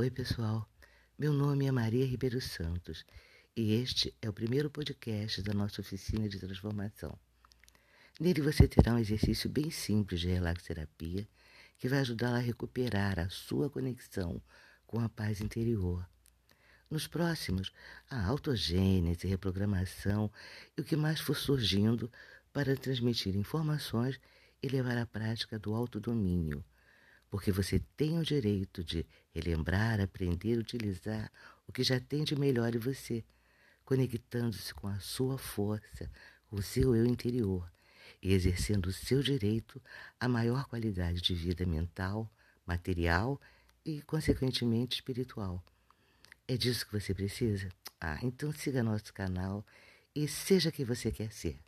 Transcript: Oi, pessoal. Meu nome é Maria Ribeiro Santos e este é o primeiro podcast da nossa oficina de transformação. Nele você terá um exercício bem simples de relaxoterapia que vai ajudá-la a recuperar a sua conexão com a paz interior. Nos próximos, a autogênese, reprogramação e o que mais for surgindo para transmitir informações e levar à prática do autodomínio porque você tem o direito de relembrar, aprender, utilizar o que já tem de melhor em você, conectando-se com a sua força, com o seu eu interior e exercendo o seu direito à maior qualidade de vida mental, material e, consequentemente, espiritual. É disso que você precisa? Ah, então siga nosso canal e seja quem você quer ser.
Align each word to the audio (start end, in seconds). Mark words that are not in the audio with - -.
Oi, 0.00 0.10
pessoal. 0.10 0.66
Meu 1.18 1.30
nome 1.30 1.66
é 1.66 1.70
Maria 1.70 2.06
Ribeiro 2.06 2.40
Santos 2.40 3.04
e 3.54 3.74
este 3.74 4.16
é 4.22 4.30
o 4.30 4.32
primeiro 4.32 4.70
podcast 4.70 5.42
da 5.42 5.52
nossa 5.52 5.82
oficina 5.82 6.26
de 6.26 6.40
transformação. 6.40 7.18
Nele 8.18 8.40
você 8.40 8.66
terá 8.66 8.94
um 8.94 8.98
exercício 8.98 9.50
bem 9.50 9.70
simples 9.70 10.22
de 10.22 10.28
relaxoterapia 10.28 11.28
que 11.78 11.86
vai 11.86 11.98
ajudá-la 11.98 12.38
a 12.38 12.40
recuperar 12.40 13.18
a 13.18 13.28
sua 13.28 13.68
conexão 13.68 14.42
com 14.86 14.98
a 15.00 15.08
paz 15.10 15.42
interior. 15.42 16.08
Nos 16.88 17.06
próximos, 17.06 17.70
a 18.08 18.24
autogênese, 18.24 19.26
reprogramação 19.26 20.32
e 20.78 20.80
o 20.80 20.84
que 20.84 20.96
mais 20.96 21.20
for 21.20 21.36
surgindo 21.36 22.10
para 22.54 22.74
transmitir 22.74 23.36
informações 23.36 24.18
e 24.62 24.68
levar 24.70 24.96
à 24.96 25.04
prática 25.04 25.58
do 25.58 25.74
autodomínio 25.74 26.64
porque 27.30 27.52
você 27.52 27.80
tem 27.96 28.18
o 28.18 28.24
direito 28.24 28.82
de 28.82 29.06
relembrar, 29.32 30.00
aprender, 30.00 30.58
utilizar 30.58 31.30
o 31.66 31.72
que 31.72 31.84
já 31.84 32.00
tem 32.00 32.24
de 32.24 32.34
melhor 32.34 32.74
em 32.74 32.78
você, 32.78 33.24
conectando-se 33.84 34.74
com 34.74 34.88
a 34.88 34.98
sua 34.98 35.38
força, 35.38 36.10
com 36.48 36.56
o 36.56 36.62
seu 36.62 36.94
eu 36.96 37.06
interior 37.06 37.70
e 38.20 38.32
exercendo 38.32 38.86
o 38.86 38.92
seu 38.92 39.22
direito 39.22 39.80
à 40.18 40.28
maior 40.28 40.66
qualidade 40.66 41.20
de 41.20 41.34
vida 41.34 41.64
mental, 41.64 42.28
material 42.66 43.40
e, 43.84 44.02
consequentemente, 44.02 44.96
espiritual. 44.96 45.62
É 46.46 46.56
disso 46.56 46.84
que 46.84 46.92
você 46.92 47.14
precisa? 47.14 47.68
Ah, 48.00 48.18
então 48.22 48.52
siga 48.52 48.82
nosso 48.82 49.14
canal 49.14 49.64
e 50.14 50.26
seja 50.26 50.72
quem 50.72 50.84
você 50.84 51.12
quer 51.12 51.32
ser. 51.32 51.58